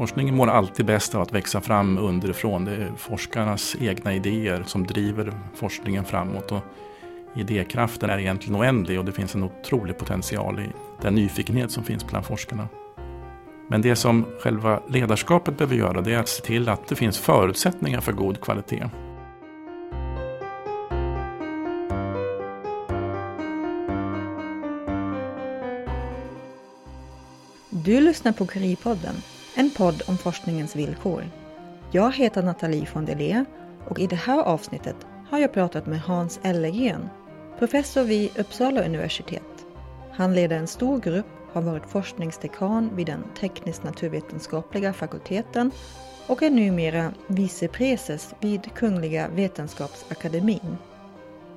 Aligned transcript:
Forskningen 0.00 0.36
mår 0.36 0.46
alltid 0.46 0.86
bäst 0.86 1.14
av 1.14 1.22
att 1.22 1.32
växa 1.32 1.60
fram 1.60 1.98
underifrån. 1.98 2.64
Det 2.64 2.72
är 2.72 2.92
forskarnas 2.96 3.76
egna 3.80 4.14
idéer 4.14 4.62
som 4.66 4.86
driver 4.86 5.32
forskningen 5.54 6.04
framåt. 6.04 6.52
Och 6.52 6.62
idékraften 7.34 8.10
är 8.10 8.18
egentligen 8.18 8.60
oändlig 8.60 8.98
och 8.98 9.04
det 9.04 9.12
finns 9.12 9.34
en 9.34 9.42
otrolig 9.42 9.98
potential 9.98 10.60
i 10.60 10.66
den 11.02 11.14
nyfikenhet 11.14 11.70
som 11.70 11.84
finns 11.84 12.06
bland 12.06 12.26
forskarna. 12.26 12.68
Men 13.68 13.82
det 13.82 13.96
som 13.96 14.26
själva 14.40 14.80
ledarskapet 14.88 15.58
behöver 15.58 15.76
göra 15.76 16.00
det 16.00 16.14
är 16.14 16.18
att 16.18 16.28
se 16.28 16.42
till 16.42 16.68
att 16.68 16.88
det 16.88 16.96
finns 16.96 17.18
förutsättningar 17.18 18.00
för 18.00 18.12
god 18.12 18.40
kvalitet. 18.40 18.84
Du 27.70 28.00
lyssnar 28.00 28.32
på 28.32 28.46
Curie-podden, 28.46 29.14
en 29.54 29.70
podd 29.70 30.02
om 30.06 30.18
forskningens 30.18 30.76
villkor. 30.76 31.24
Jag 31.92 32.12
heter 32.12 32.42
Nathalie 32.42 32.86
von 32.92 33.04
der 33.04 33.44
och 33.88 33.98
i 33.98 34.06
det 34.06 34.16
här 34.16 34.42
avsnittet 34.42 34.96
har 35.30 35.38
jag 35.38 35.52
pratat 35.52 35.86
med 35.86 36.00
Hans 36.00 36.40
Ellegren, 36.42 37.08
professor 37.58 38.04
vid 38.04 38.38
Uppsala 38.38 38.84
universitet. 38.84 39.66
Han 40.12 40.34
leder 40.34 40.56
en 40.56 40.66
stor 40.66 41.00
grupp, 41.00 41.26
har 41.52 41.62
varit 41.62 41.86
forskningsdekan 41.86 42.96
vid 42.96 43.06
den 43.06 43.24
tekniskt-naturvetenskapliga 43.40 44.92
fakulteten 44.92 45.70
och 46.26 46.42
är 46.42 46.50
numera 46.50 47.12
vicepreses 47.26 48.34
vid 48.40 48.74
Kungliga 48.74 49.28
Vetenskapsakademin. 49.28 50.76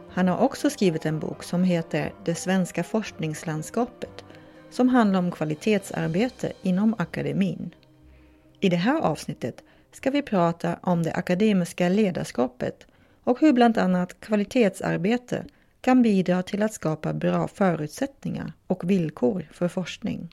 Han 0.09 0.27
har 0.27 0.37
också 0.37 0.70
skrivit 0.70 1.05
en 1.05 1.20
bok 1.20 1.43
som 1.43 1.63
heter 1.63 2.13
Det 2.25 2.35
svenska 2.35 2.84
forskningslandskapet 2.84 4.23
som 4.70 4.89
handlar 4.89 5.20
om 5.20 5.31
kvalitetsarbete 5.31 6.53
inom 6.62 6.96
akademin. 6.98 7.75
I 8.63 8.69
det 8.69 8.75
här 8.75 9.01
avsnittet 9.01 9.63
ska 9.91 10.09
vi 10.09 10.21
prata 10.21 10.79
om 10.81 11.03
det 11.03 11.13
akademiska 11.13 11.89
ledarskapet 11.89 12.87
och 13.23 13.39
hur 13.39 13.53
bland 13.53 13.77
annat 13.77 14.19
kvalitetsarbete 14.19 15.45
kan 15.81 16.01
bidra 16.01 16.43
till 16.43 16.63
att 16.63 16.73
skapa 16.73 17.13
bra 17.13 17.47
förutsättningar 17.47 18.53
och 18.67 18.89
villkor 18.89 19.47
för 19.51 19.67
forskning. 19.67 20.29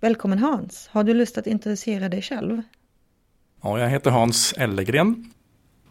Välkommen 0.00 0.38
Hans! 0.38 0.88
Har 0.92 1.04
du 1.04 1.14
lust 1.14 1.38
att 1.38 1.46
introducera 1.46 2.08
dig 2.08 2.22
själv? 2.22 2.62
Ja, 3.62 3.78
jag 3.78 3.88
heter 3.88 4.10
Hans 4.10 4.54
Ellegren, 4.58 5.32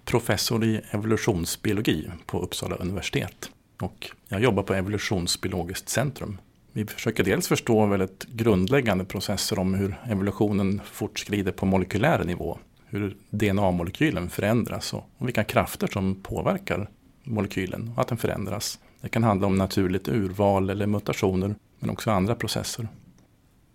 professor 0.05 0.63
i 0.63 0.81
evolutionsbiologi 0.91 2.11
på 2.25 2.39
Uppsala 2.39 2.75
universitet. 2.75 3.51
Och 3.79 4.11
jag 4.27 4.41
jobbar 4.41 4.63
på 4.63 4.73
Evolutionsbiologiskt 4.73 5.89
centrum 5.89 6.37
vi 6.73 6.85
försöker 6.85 7.23
dels 7.23 7.47
förstå 7.47 7.85
väldigt 7.85 8.25
grundläggande 8.25 9.05
processer 9.05 9.59
om 9.59 9.73
hur 9.73 9.95
evolutionen 10.09 10.81
fortskrider 10.85 11.51
på 11.51 11.65
molekylär 11.65 12.23
nivå. 12.23 12.57
Hur 12.85 13.15
DNA-molekylen 13.29 14.29
förändras 14.29 14.93
och, 14.93 15.03
vilka 15.17 15.43
krafter 15.43 15.87
som 15.87 16.15
påverkar 16.15 16.89
molekylen 17.23 17.91
och 17.95 18.01
att 18.01 18.07
den 18.07 18.17
förändras. 18.17 18.79
Det 19.01 19.09
kan 19.09 19.23
handla 19.23 19.47
om 19.47 19.55
naturligt 19.55 20.07
urval 20.07 20.69
eller 20.69 20.85
mutationer 20.85 21.55
men 21.79 21.89
också 21.89 22.11
andra 22.11 22.35
processer. 22.35 22.87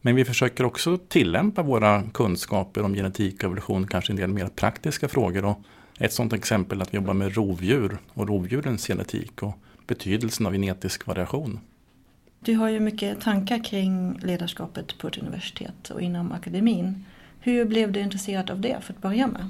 Men 0.00 0.14
vi 0.14 0.24
försöker 0.24 0.64
också 0.64 0.98
tillämpa 1.08 1.62
våra 1.62 2.02
kunskaper 2.14 2.83
om 2.83 2.94
genetik 2.94 3.34
och 3.34 3.44
evolution, 3.44 3.86
kanske 3.86 4.12
en 4.12 4.17
del 4.17 4.28
mer 4.28 4.47
praktiska 4.47 5.08
frågor. 5.08 5.44
Och 5.44 5.58
ett 5.98 6.12
sådant 6.12 6.33
exempel 6.33 6.78
är 6.78 6.83
att 6.83 6.94
vi 6.94 6.97
jobbar 6.97 7.14
med 7.14 7.34
rovdjur 7.34 7.98
och 8.08 8.28
rovdjurens 8.28 8.86
genetik 8.86 9.42
och 9.42 9.58
betydelsen 9.86 10.47
av 10.47 10.52
genetisk 10.52 11.06
variation. 11.06 11.61
Du 12.47 12.55
har 12.55 12.69
ju 12.69 12.80
mycket 12.80 13.20
tankar 13.20 13.64
kring 13.64 14.19
ledarskapet 14.22 14.98
på 14.98 15.08
ett 15.08 15.19
universitet 15.19 15.91
och 15.91 16.00
inom 16.00 16.33
akademin. 16.33 17.05
Hur 17.41 17.64
blev 17.64 17.92
du 17.92 18.00
intresserad 18.00 18.50
av 18.50 18.61
det 18.61 18.77
för 18.83 18.92
att 18.92 19.02
börja 19.02 19.27
med? 19.27 19.48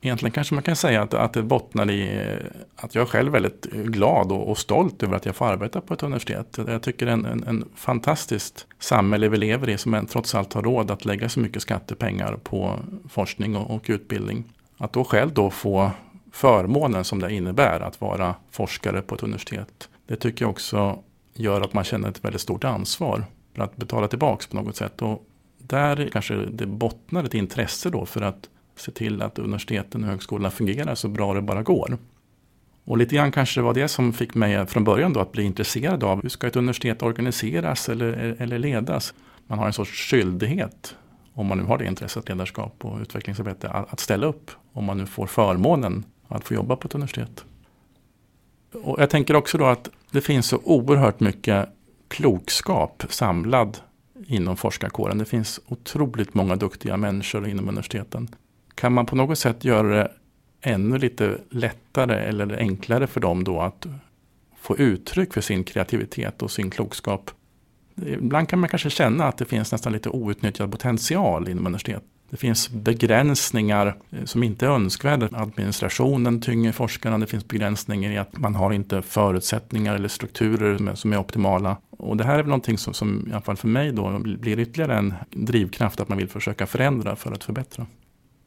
Egentligen 0.00 0.32
kanske 0.32 0.54
man 0.54 0.62
kan 0.62 0.76
säga 0.76 1.02
att, 1.02 1.14
att 1.14 1.32
det 1.32 1.42
bottnar 1.42 1.90
i 1.90 2.30
att 2.76 2.94
jag 2.94 3.02
är 3.02 3.06
själv 3.06 3.32
väldigt 3.32 3.64
glad 3.72 4.32
och, 4.32 4.50
och, 4.50 4.58
stolt 4.58 5.02
över 5.02 5.16
att 5.16 5.26
jag 5.26 5.36
får 5.36 5.46
arbeta 5.46 5.80
på 5.80 5.94
ett 5.94 6.02
universitet. 6.02 6.58
Jag 6.66 6.82
tycker 6.82 7.06
en, 7.06 7.26
en, 7.26 7.44
en 7.44 7.64
fantastiskt 7.74 8.66
samhälle 8.78 9.28
vi 9.28 9.36
lever 9.36 9.68
i 9.68 9.78
som 9.78 10.06
trots 10.06 10.34
allt 10.34 10.52
har 10.52 10.62
råd 10.62 10.90
att 10.90 11.04
lägga 11.04 11.28
så 11.28 11.40
mycket 11.40 11.62
skattepengar 11.62 12.36
på 12.42 12.78
forskning 13.08 13.56
och, 13.56 13.70
och 13.70 13.84
utbildning. 13.86 14.44
Att 14.78 14.92
då 14.92 15.04
själv 15.04 15.34
då 15.34 15.50
få 15.50 15.90
förmånen 16.32 17.04
som 17.04 17.20
det 17.20 17.34
innebär 17.34 17.80
att 17.80 18.00
vara 18.00 18.34
forskare 18.50 19.02
på 19.02 19.14
ett 19.14 19.22
universitet. 19.22 19.88
Det 20.06 20.16
tycker 20.16 20.44
jag 20.44 20.50
också 20.50 20.98
gör 21.34 21.60
att 21.60 21.74
man 21.74 21.84
känner 21.84 22.08
ett 22.08 22.24
väldigt 22.24 22.40
stort 22.40 22.64
ansvar 22.64 23.24
för 23.54 23.62
att 23.62 23.76
betala 23.76 24.08
tillbaka 24.08 24.44
på 24.50 24.56
något 24.56 24.76
sätt. 24.76 25.02
Och 25.02 25.26
där 25.58 26.08
kanske 26.12 26.34
det 26.36 26.66
bottnar 26.66 27.24
ett 27.24 27.34
intresse 27.34 27.90
då 27.90 28.06
för 28.06 28.22
att 28.22 28.48
se 28.76 28.90
till 28.90 29.22
att 29.22 29.38
universiteten 29.38 30.04
och 30.04 30.10
högskolorna 30.10 30.50
fungerar 30.50 30.94
så 30.94 31.08
bra 31.08 31.34
det 31.34 31.42
bara 31.42 31.62
går. 31.62 31.98
Och 32.84 32.98
lite 32.98 33.14
grann 33.14 33.32
kanske 33.32 33.60
det 33.60 33.64
var 33.64 33.74
det 33.74 33.88
som 33.88 34.12
fick 34.12 34.34
mig 34.34 34.66
från 34.66 34.84
början 34.84 35.12
då 35.12 35.20
att 35.20 35.32
bli 35.32 35.42
intresserad 35.42 36.04
av 36.04 36.22
hur 36.22 36.28
ska 36.28 36.46
ett 36.46 36.56
universitet 36.56 37.02
organiseras 37.02 37.88
eller, 37.88 38.36
eller 38.38 38.58
ledas. 38.58 39.14
Man 39.46 39.58
har 39.58 39.66
en 39.66 39.72
sorts 39.72 40.10
skyldighet, 40.10 40.96
om 41.34 41.46
man 41.46 41.58
nu 41.58 41.64
har 41.64 41.78
det 41.78 41.86
intresset, 41.86 42.28
ledarskap 42.28 42.84
och 42.84 43.00
utvecklingsarbete, 43.00 43.68
att 43.68 44.00
ställa 44.00 44.26
upp 44.26 44.50
om 44.72 44.84
man 44.84 44.98
nu 44.98 45.06
får 45.06 45.26
förmånen 45.26 46.04
att 46.28 46.44
få 46.44 46.54
jobba 46.54 46.76
på 46.76 46.88
ett 46.88 46.94
universitet. 46.94 47.44
Och 48.82 49.00
jag 49.00 49.10
tänker 49.10 49.36
också 49.36 49.58
då 49.58 49.64
att 49.64 49.88
det 50.10 50.20
finns 50.20 50.46
så 50.46 50.60
oerhört 50.64 51.20
mycket 51.20 51.68
klokskap 52.08 53.04
samlad 53.08 53.78
inom 54.26 54.56
forskarkåren. 54.56 55.18
Det 55.18 55.24
finns 55.24 55.60
otroligt 55.66 56.34
många 56.34 56.56
duktiga 56.56 56.96
människor 56.96 57.48
inom 57.48 57.68
universiteten. 57.68 58.28
Kan 58.74 58.92
man 58.92 59.06
på 59.06 59.16
något 59.16 59.38
sätt 59.38 59.64
göra 59.64 59.96
det 59.96 60.10
ännu 60.60 60.98
lite 60.98 61.38
lättare 61.50 62.14
eller 62.14 62.56
enklare 62.58 63.06
för 63.06 63.20
dem 63.20 63.44
då 63.44 63.60
att 63.60 63.86
få 64.60 64.76
uttryck 64.76 65.34
för 65.34 65.40
sin 65.40 65.64
kreativitet 65.64 66.42
och 66.42 66.50
sin 66.50 66.70
klokskap. 66.70 67.30
Ibland 68.06 68.48
kan 68.48 68.58
man 68.58 68.68
kanske 68.68 68.90
känna 68.90 69.24
att 69.24 69.38
det 69.38 69.44
finns 69.44 69.72
nästan 69.72 69.92
lite 69.92 70.08
outnyttjad 70.08 70.70
potential 70.70 71.48
inom 71.48 71.66
universitet. 71.66 72.04
Det 72.34 72.38
finns 72.38 72.70
begränsningar 72.70 73.96
eh, 74.10 74.24
som 74.24 74.42
inte 74.42 74.66
är 74.66 74.70
önskvärda. 74.70 75.28
Administrationen 75.32 76.40
tynger 76.40 76.72
forskarna. 76.72 77.18
Det 77.18 77.26
finns 77.26 77.48
begränsningar 77.48 78.10
i 78.10 78.18
att 78.18 78.38
man 78.38 78.54
har 78.54 78.72
inte 78.72 79.02
förutsättningar 79.02 79.94
eller 79.94 80.08
strukturer 80.08 80.94
som 80.94 81.12
är 81.12 81.18
optimala. 81.18 81.76
Och 81.90 82.16
det 82.16 82.24
här 82.24 82.34
är 82.34 82.42
väl 82.42 82.46
någonting 82.46 82.78
som, 82.78 82.94
som 82.94 83.26
i 83.28 83.32
alla 83.32 83.40
fall 83.40 83.56
för 83.56 83.68
mig 83.68 83.92
då 83.92 84.18
blir 84.18 84.58
ytterligare 84.58 84.96
en 84.96 85.14
drivkraft 85.30 86.00
att 86.00 86.08
man 86.08 86.18
vill 86.18 86.28
försöka 86.28 86.66
förändra 86.66 87.16
för 87.16 87.32
att 87.32 87.44
förbättra. 87.44 87.86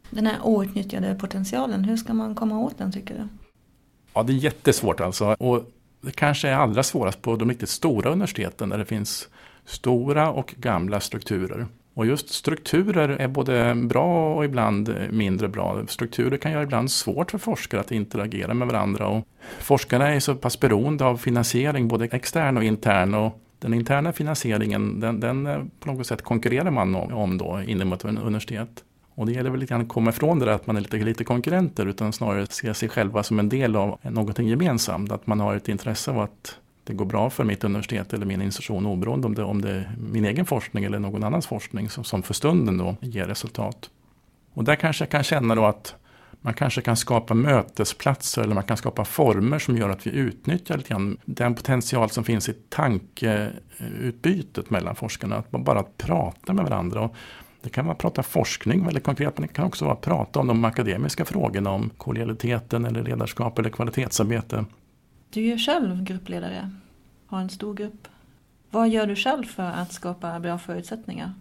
Den 0.09 0.25
här 0.25 0.37
outnyttjade 0.43 1.15
potentialen, 1.15 1.83
hur 1.83 1.97
ska 1.97 2.13
man 2.13 2.35
komma 2.35 2.59
åt 2.59 2.77
den 2.77 2.91
tycker 2.91 3.13
du? 3.13 3.27
Ja, 4.13 4.23
det 4.23 4.33
är 4.33 4.37
jättesvårt 4.37 4.99
alltså. 4.99 5.25
Och 5.25 5.71
det 6.01 6.11
kanske 6.11 6.49
är 6.49 6.55
allra 6.55 6.83
svårast 6.83 7.21
på 7.21 7.35
de 7.35 7.49
riktigt 7.49 7.69
stora 7.69 8.09
universiteten 8.09 8.69
där 8.69 8.77
det 8.77 8.85
finns 8.85 9.27
stora 9.65 10.31
och 10.31 10.55
gamla 10.57 10.99
strukturer. 10.99 11.67
Och 11.97 12.05
just 12.05 12.29
strukturer 12.29 13.09
är 13.09 13.27
både 13.27 13.75
bra 13.75 14.35
och 14.35 14.45
ibland 14.45 14.95
mindre 15.09 15.47
bra. 15.47 15.83
Strukturer 15.87 16.37
kan 16.37 16.51
göra 16.51 16.63
ibland 16.63 16.91
svårt 16.91 17.31
för 17.31 17.37
forskare 17.37 17.81
att 17.81 17.91
interagera 17.91 18.53
med 18.53 18.67
varandra. 18.67 19.07
Och 19.07 19.27
forskarna 19.59 20.07
är 20.07 20.19
så 20.19 20.35
pass 20.35 20.59
beroende 20.59 21.05
av 21.05 21.17
finansiering, 21.17 21.87
både 21.87 22.05
extern 22.05 22.57
och 22.57 22.63
intern. 22.63 23.13
Och 23.13 23.39
den 23.59 23.73
interna 23.73 24.13
finansieringen, 24.13 24.99
den, 24.99 25.19
den 25.19 25.47
eh, 25.47 25.63
på 25.79 25.91
något 25.91 26.07
sätt 26.07 26.21
konkurrerar 26.21 26.71
man 26.71 26.95
om 26.95 27.37
då 27.37 27.61
inom 27.67 27.93
ett 27.93 28.05
universitet. 28.05 28.83
Och 29.15 29.25
det 29.25 29.31
gäller 29.31 29.49
väl 29.49 29.59
lite 29.59 29.69
grann 29.69 29.81
att 29.81 29.89
komma 29.89 30.09
ifrån 30.09 30.39
det 30.39 30.45
där 30.45 30.53
att 30.53 30.67
man 30.67 30.77
är 30.77 30.81
lite, 30.81 30.97
lite 30.97 31.23
konkurrenter 31.23 31.85
utan 31.85 32.13
snarare 32.13 32.45
se 32.45 32.73
sig 32.73 32.89
själva 32.89 33.23
som 33.23 33.39
en 33.39 33.49
del 33.49 33.75
av 33.75 33.99
någonting 34.01 34.47
gemensamt. 34.47 35.11
Att 35.11 35.27
man 35.27 35.39
har 35.39 35.55
ett 35.55 35.69
intresse 35.69 36.11
av 36.11 36.19
att 36.19 36.57
det 36.87 36.93
går 36.93 37.05
bra 37.05 37.29
för 37.29 37.43
mitt 37.43 37.63
universitet 37.63 38.13
eller 38.13 38.25
min 38.25 38.41
institution 38.41 38.85
oberoende 38.85 39.27
om 39.27 39.35
det, 39.35 39.43
om 39.43 39.61
det 39.61 39.69
är 39.69 39.91
min 40.11 40.25
egen 40.25 40.45
forskning 40.45 40.83
eller 40.83 40.99
någon 40.99 41.23
annans 41.23 41.47
forskning 41.47 41.89
som, 41.89 42.03
som 42.03 42.23
för 42.23 42.33
stunden 42.33 42.77
då 42.77 42.95
ger 43.01 43.25
resultat. 43.25 43.89
Och 44.53 44.63
där 44.63 44.75
kanske 44.75 45.03
jag 45.03 45.11
kan 45.11 45.23
känna 45.23 45.55
då 45.55 45.65
att 45.65 45.95
man 46.41 46.53
kanske 46.53 46.81
kan 46.81 46.97
skapa 46.97 47.33
mötesplatser 47.33 48.41
eller 48.41 48.55
man 48.55 48.63
kan 48.63 48.77
skapa 48.77 49.05
former 49.05 49.59
som 49.59 49.77
gör 49.77 49.89
att 49.89 50.07
vi 50.07 50.11
utnyttjar 50.11 50.77
lite 50.77 50.89
grann 50.89 51.17
den 51.25 51.55
potential 51.55 52.09
som 52.09 52.23
finns 52.23 52.49
i 52.49 52.53
tankeutbytet 52.69 54.69
mellan 54.69 54.95
forskarna. 54.95 55.35
Att 55.35 55.51
bara 55.51 55.79
att 55.79 55.97
prata 55.97 56.53
med 56.53 56.65
varandra. 56.65 57.01
Och 57.01 57.15
det 57.61 57.69
kan 57.69 57.85
vara 57.85 57.93
att 57.93 57.99
prata 57.99 58.23
forskning 58.23 58.85
väldigt 58.85 59.03
konkret, 59.03 59.37
men 59.37 59.47
det 59.47 59.53
kan 59.53 59.65
också 59.65 59.85
vara 59.85 59.95
att 59.95 60.01
prata 60.01 60.39
om 60.39 60.47
de 60.47 60.65
akademiska 60.65 61.25
frågorna 61.25 61.69
om 61.69 61.89
kollegialiteten 61.97 62.85
eller 62.85 63.03
ledarskap 63.03 63.59
eller 63.59 63.69
kvalitetsarbete. 63.69 64.65
Du 65.29 65.39
är 65.39 65.45
ju 65.45 65.57
själv 65.57 66.03
gruppledare, 66.03 66.71
har 67.27 67.39
en 67.39 67.49
stor 67.49 67.73
grupp. 67.73 68.07
Vad 68.71 68.89
gör 68.89 69.07
du 69.07 69.15
själv 69.15 69.43
för 69.43 69.63
att 69.63 69.93
skapa 69.93 70.39
bra 70.39 70.57
förutsättningar? 70.57 71.33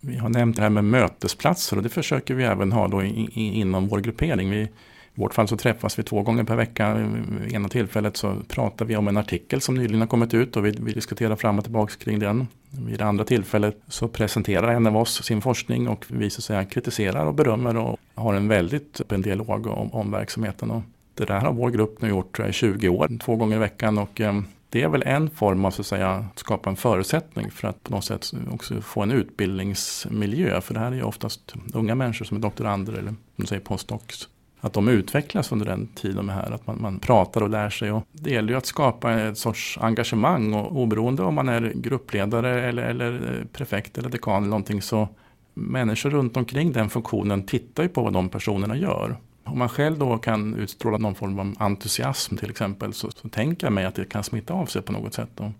Vi 0.00 0.16
har 0.16 0.28
nämnt 0.28 0.56
det 0.56 0.62
här 0.62 0.70
med 0.70 0.84
mötesplatser 0.84 1.76
och 1.76 1.82
det 1.82 1.88
försöker 1.88 2.34
vi 2.34 2.44
även 2.44 2.72
ha 2.72 2.88
då 2.88 3.02
i, 3.02 3.28
i, 3.34 3.60
inom 3.60 3.88
vår 3.88 4.00
gruppering. 4.00 4.50
Vi, 4.50 4.60
I 4.60 4.70
vårt 5.14 5.34
fall 5.34 5.48
så 5.48 5.56
träffas 5.56 5.98
vi 5.98 6.02
två 6.02 6.22
gånger 6.22 6.44
per 6.44 6.56
vecka. 6.56 6.94
Vid 6.94 7.52
ena 7.52 7.68
tillfället 7.68 8.16
så 8.16 8.36
pratar 8.48 8.84
vi 8.84 8.96
om 8.96 9.08
en 9.08 9.16
artikel 9.16 9.60
som 9.60 9.74
nyligen 9.74 10.00
har 10.00 10.08
kommit 10.08 10.34
ut 10.34 10.56
och 10.56 10.66
vi, 10.66 10.70
vi 10.70 10.92
diskuterar 10.92 11.36
fram 11.36 11.58
och 11.58 11.64
tillbaka 11.64 11.94
kring 11.98 12.18
den. 12.18 12.48
Vid 12.70 12.98
det 12.98 13.04
andra 13.04 13.24
tillfället 13.24 13.80
så 13.88 14.08
presenterar 14.08 14.68
en 14.68 14.86
av 14.86 14.96
oss 14.96 15.24
sin 15.24 15.40
forskning 15.40 15.88
och 15.88 16.04
vi 16.08 16.30
så 16.30 16.38
att 16.38 16.44
säga 16.44 16.64
kritiserar 16.64 17.26
och 17.26 17.34
berömmer 17.34 17.76
och 17.76 17.98
har 18.14 18.34
en 18.34 18.48
väldigt 18.48 19.00
öppen 19.00 19.22
dialog 19.22 19.66
om, 19.66 19.92
om 19.92 20.10
verksamheten. 20.10 20.70
Och 20.70 20.82
det 21.14 21.24
där 21.24 21.40
har 21.40 21.52
vår 21.52 21.70
grupp 21.70 22.02
nu 22.02 22.08
gjort 22.08 22.40
i 22.40 22.52
20 22.52 22.88
år, 22.88 23.18
två 23.20 23.36
gånger 23.36 23.56
i 23.56 23.60
veckan. 23.60 23.98
Och, 23.98 24.20
eh, 24.20 24.40
det 24.68 24.82
är 24.82 24.88
väl 24.88 25.02
en 25.02 25.30
form 25.30 25.64
av 25.64 25.70
så 25.70 25.80
att 25.80 25.86
säga, 25.86 26.26
skapa 26.34 26.70
en 26.70 26.76
förutsättning 26.76 27.50
för 27.50 27.68
att 27.68 27.82
på 27.82 27.92
något 27.92 28.04
sätt 28.04 28.32
också 28.50 28.80
få 28.80 29.02
en 29.02 29.10
utbildningsmiljö. 29.10 30.60
För 30.60 30.74
det 30.74 30.80
här 30.80 30.92
är 30.92 30.96
ju 30.96 31.02
oftast 31.02 31.54
unga 31.74 31.94
människor 31.94 32.24
som 32.24 32.36
är 32.36 32.40
doktorander 32.40 32.92
eller 32.92 33.14
som 33.36 33.46
säger 33.46 33.62
postdocs 33.62 34.28
att 34.64 34.72
de 34.72 34.88
utvecklas 34.88 35.52
under 35.52 35.66
den 35.66 35.86
tid 35.86 36.16
de 36.16 36.28
är 36.28 36.32
här. 36.32 36.50
Att 36.50 36.66
man, 36.66 36.82
man 36.82 36.98
pratar 36.98 37.40
och 37.40 37.50
lär 37.50 37.70
sig. 37.70 37.92
Och 37.92 38.04
det 38.12 38.30
gäller 38.30 38.48
ju 38.48 38.56
att 38.56 38.66
skapa 38.66 39.12
ett 39.12 39.38
sorts 39.38 39.78
engagemang. 39.80 40.54
Och 40.54 40.76
oberoende 40.76 41.22
om 41.22 41.34
man 41.34 41.48
är 41.48 41.72
gruppledare 41.74 42.68
eller, 42.68 42.82
eller 42.82 43.12
eh, 43.12 43.46
prefekt 43.52 43.98
eller 43.98 44.08
dekan 44.08 44.36
eller 44.36 44.50
någonting 44.50 44.82
så 44.82 45.08
människor 45.54 46.10
runt 46.10 46.36
omkring 46.36 46.72
den 46.72 46.90
funktionen 46.90 47.46
tittar 47.46 47.82
ju 47.82 47.88
på 47.88 48.02
vad 48.02 48.12
de 48.12 48.28
personerna 48.28 48.76
gör. 48.76 49.16
Om 49.44 49.58
man 49.58 49.68
själv 49.68 49.98
då 49.98 50.18
kan 50.18 50.54
utstråla 50.54 50.98
någon 50.98 51.14
form 51.14 51.38
av 51.38 51.54
entusiasm 51.58 52.36
till 52.36 52.50
exempel 52.50 52.92
så, 52.92 53.10
så 53.10 53.28
tänker 53.28 53.66
jag 53.66 53.72
mig 53.72 53.84
att 53.84 53.94
det 53.94 54.04
kan 54.04 54.24
smitta 54.24 54.54
av 54.54 54.66
sig 54.66 54.82
på 54.82 54.92
något 54.92 55.14
sätt. 55.14 55.28
Då. 55.34 55.52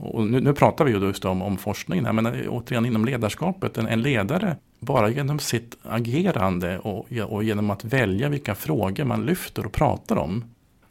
Och 0.00 0.26
nu, 0.26 0.40
nu 0.40 0.52
pratar 0.52 0.84
vi 0.84 0.92
ju 0.92 0.98
just 0.98 1.24
om, 1.24 1.42
om 1.42 1.56
forskningen 1.56 2.06
här, 2.06 2.12
men 2.12 2.26
eh, 2.26 2.48
återigen 2.48 2.86
inom 2.86 3.04
ledarskapet. 3.04 3.78
En, 3.78 3.86
en 3.86 4.02
ledare, 4.02 4.56
bara 4.78 5.10
genom 5.10 5.38
sitt 5.38 5.76
agerande 5.82 6.78
och, 6.78 7.12
och 7.28 7.44
genom 7.44 7.70
att 7.70 7.84
välja 7.84 8.28
vilka 8.28 8.54
frågor 8.54 9.04
man 9.04 9.26
lyfter 9.26 9.66
och 9.66 9.72
pratar 9.72 10.16
om 10.16 10.44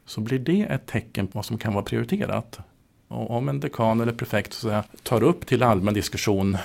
så 0.06 0.22
blir 0.22 0.40
det 0.40 0.62
ett 0.62 0.86
tecken 0.86 1.28
på 1.28 1.32
vad 1.38 1.46
som 1.46 1.58
kan 1.58 1.74
vara 1.74 1.84
prioriterat. 1.84 2.60
Och 3.08 3.32
om 3.32 3.50
en 3.50 3.60
dekan 3.60 4.02
eller 4.02 4.14
prefekt 4.14 4.54
så 4.54 4.68
säga, 4.68 4.84
tar 5.04 5.24
upp 5.24 5.46
till 5.46 5.64
allmän 5.64 5.94
diskussion 5.94 6.58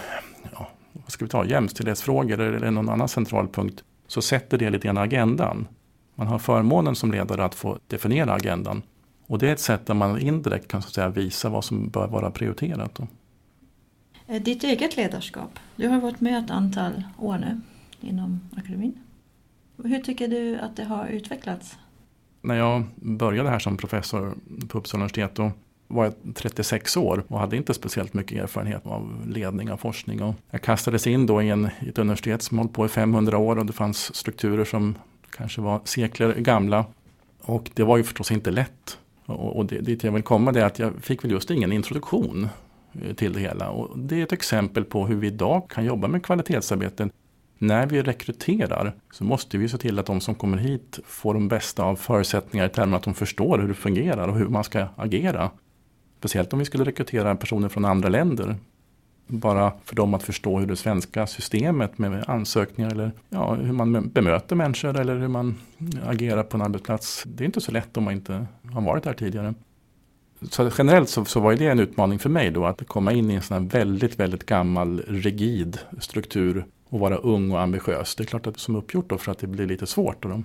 ja, 0.53 0.69
vad 0.93 1.13
ska 1.13 1.25
vi 1.25 1.29
ta, 1.29 1.45
jämställdhetsfrågor 1.45 2.41
eller 2.41 2.71
någon 2.71 2.89
annan 2.89 3.09
central 3.09 3.49
punkt 3.49 3.85
så 4.07 4.23
sätter 4.23 4.59
det 4.59 4.71
lite 4.71 4.87
grann 4.87 4.99
agendan. 4.99 5.67
Man 6.19 6.27
har 6.27 6.39
förmånen 6.39 6.95
som 6.97 7.13
ledare 7.13 7.45
att 7.45 7.55
få 7.55 7.79
definiera 7.87 8.33
agendan. 8.33 8.83
Och 9.27 9.39
det 9.39 9.49
är 9.49 9.53
ett 9.53 9.61
sätt 9.61 9.87
där 9.87 9.95
man 9.95 10.21
indirekt 10.21 10.69
kan 10.69 10.83
så 10.83 10.89
att 10.89 10.95
säga, 10.95 11.09
visa 11.09 11.49
vad 11.49 11.65
som 11.65 11.89
bör 11.89 12.09
vara 12.09 12.31
prioriterat. 12.31 12.95
Då. 12.95 13.07
Eh, 14.27 14.43
ditt 14.43 14.65
eget 14.65 14.97
ledarskap, 14.97 15.59
du 15.77 15.89
har 15.89 16.01
varit 16.01 16.21
med 16.21 16.45
ett 16.45 16.51
antal 16.51 17.03
år 17.19 17.39
nu 17.39 17.61
inom 18.01 18.41
akademin. 18.57 18.99
Hur 19.85 19.99
tycker 19.99 20.29
du 20.29 20.59
att 20.59 20.77
det 20.77 20.85
har 20.85 21.07
utvecklats? 21.07 21.79
När 22.43 22.55
jag 22.55 22.85
började 22.97 23.51
här 23.51 23.59
som 23.59 23.77
professor 23.77 24.35
på 24.69 24.79
Uppsala 24.79 25.01
universitet 25.01 25.35
då 25.35 25.51
var 25.89 26.05
jag 26.05 26.35
36 26.35 26.97
år 26.97 27.25
och 27.29 27.41
hade 27.41 27.57
inte 27.57 27.75
speciellt 27.75 28.15
mycket 28.15 28.43
erfarenhet 28.43 28.87
av 28.87 29.23
ledning 29.29 29.71
av 29.71 29.77
forskning. 29.77 30.23
Och 30.23 30.35
jag 30.51 30.63
kastades 30.63 31.07
in 31.07 31.27
då 31.27 31.43
i, 31.43 31.51
en, 31.51 31.69
i 31.81 31.89
ett 31.89 31.99
universitet 31.99 32.43
som 32.43 32.59
hållit 32.59 32.73
på 32.73 32.87
i 32.87 32.89
500 32.89 33.39
år 33.39 33.59
och 33.59 33.67
det 33.67 33.73
fanns 33.73 34.15
strukturer 34.15 34.65
som 34.65 34.95
kanske 35.37 35.61
var 35.61 35.81
sekler 35.85 36.35
gamla. 36.35 36.87
Och 37.43 37.71
det 37.75 37.83
var 37.83 37.97
ju 37.97 38.05
förstås 38.05 38.33
inte 38.33 38.51
lätt. 38.51 38.99
Och, 39.27 39.57
och 39.57 39.67
det, 39.67 39.81
dit 39.81 40.05
jag 40.05 40.13
vill 40.13 40.23
komma 40.23 40.53
det 40.53 40.61
är 40.61 40.65
att 40.65 40.79
jag 40.79 40.93
fick 41.01 41.25
väl 41.25 41.31
just 41.31 41.51
ingen 41.51 41.73
introduktion 41.73 42.49
eh, 43.03 43.15
till 43.15 43.33
det 43.33 43.41
hela. 43.41 43.71
Och 43.71 43.99
det 43.99 44.21
är 44.21 44.23
ett 44.23 44.33
exempel 44.33 44.85
på 44.85 45.07
hur 45.07 45.17
vi 45.17 45.27
idag 45.27 45.71
kan 45.71 45.85
jobba 45.85 46.09
med 46.09 46.23
kvalitetsarbeten. 46.23 47.11
När 47.59 47.87
vi 47.87 48.03
rekryterar 48.03 48.95
så 49.13 49.25
måste 49.25 49.59
vi 49.59 49.69
se 49.69 49.79
till 49.79 49.99
att 49.99 50.07
de 50.07 50.21
som 50.21 50.35
kommer 50.35 50.59
hit 50.59 50.99
får 51.07 51.35
de 51.35 51.49
bästa 51.49 51.85
av 51.85 51.97
förutsättningar 51.97 52.67
i 52.67 52.69
termer 52.69 52.97
att 52.97 53.03
de 53.03 53.15
förstår 53.15 53.59
hur 53.59 53.69
det 53.69 53.75
fungerar 53.75 54.29
och 54.29 54.39
hur 54.39 54.49
man 54.49 54.65
ska 54.65 54.87
agera. 54.97 55.51
Speciellt 56.19 56.53
om 56.53 56.59
vi 56.59 56.65
skulle 56.65 56.85
rekrytera 56.85 57.37
personer 57.37 57.69
från 57.69 57.85
andra 57.85 58.09
länder. 58.09 58.57
Bara 59.27 59.73
för 59.85 59.97
dem 59.97 60.15
att 60.15 60.23
förstå 60.23 60.59
hur 60.59 60.67
det 60.67 60.77
svenska 60.77 61.27
systemet 61.27 61.99
med 61.99 62.25
ansökningar 62.29 62.91
eller 62.91 63.13
ja, 63.29 63.55
hur 63.55 63.73
man 63.73 64.09
bemöter 64.09 64.57
människor 64.57 65.01
eller 65.01 65.19
hur 65.19 65.29
man 65.29 65.55
agerar 66.07 66.43
på 66.43 66.57
en 66.57 66.63
arbetsplats. 66.63 67.25
Det 67.27 67.45
är 67.45 67.47
inte 67.47 67.61
så 67.61 67.73
lätt 67.73 67.97
om 67.97 68.05
man 68.05 68.15
inte 68.15 68.47
har 68.73 68.81
varit 68.81 69.05
där 69.05 69.13
tidigare. 69.13 69.55
Så 70.51 70.71
generellt 70.79 71.09
så, 71.09 71.25
så 71.25 71.41
var 71.41 71.55
det 71.55 71.67
en 71.67 71.81
utmaning 71.81 72.19
för 72.19 72.29
mig 72.29 72.51
då 72.51 72.67
att 72.67 72.87
komma 72.89 73.13
in 73.13 73.31
i 73.31 73.35
en 73.35 73.43
sån 73.43 73.63
här 73.63 73.71
väldigt, 73.71 74.21
väldigt 74.21 74.47
gammal 74.47 75.03
rigid 75.09 75.79
struktur 76.01 76.65
och 76.89 77.01
vara 77.01 77.17
ung 77.17 77.51
och 77.51 77.61
ambitiös. 77.61 78.15
Det 78.15 78.23
är 78.23 78.27
klart 78.27 78.47
att 78.47 78.55
det 78.55 78.59
är 78.59 78.61
som 78.61 78.77
uppgjort 78.77 79.09
då 79.09 79.19
för 79.19 79.33
att 79.33 79.39
det 79.39 79.47
blir 79.47 79.67
lite 79.67 79.87
svårt. 79.87 80.23
Då 80.23 80.43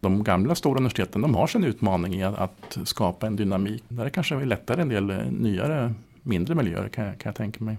de 0.00 0.24
gamla 0.24 0.54
stora 0.54 0.78
universiteten 0.78 1.22
de 1.22 1.34
har 1.34 1.46
sin 1.46 1.64
utmaning 1.64 2.14
i 2.14 2.22
att, 2.22 2.38
att 2.38 2.78
skapa 2.84 3.26
en 3.26 3.36
dynamik. 3.36 3.84
Där 3.88 4.04
är 4.04 4.08
kanske 4.08 4.44
lättare 4.44 4.82
en 4.82 4.88
del 4.88 5.10
eh, 5.10 5.16
nyare, 5.30 5.94
mindre 6.22 6.54
miljöer 6.54 6.88
kan, 6.88 7.04
kan 7.04 7.30
jag 7.30 7.34
tänka 7.34 7.64
mig. 7.64 7.78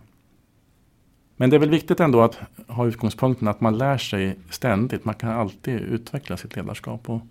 Men 1.37 1.49
det 1.49 1.55
är 1.55 1.59
väl 1.59 1.69
viktigt 1.69 1.99
ändå 1.99 2.21
att 2.21 2.39
ha 2.67 2.85
utgångspunkten 2.85 3.47
att 3.47 3.61
man 3.61 3.77
lär 3.77 3.97
sig 3.97 4.39
ständigt. 4.49 5.05
Man 5.05 5.15
kan 5.15 5.29
alltid 5.29 5.75
utveckla 5.75 6.37
sitt 6.37 6.55
ledarskap. 6.55 7.09
Och 7.09 7.21